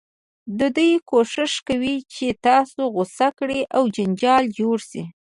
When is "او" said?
3.75-3.83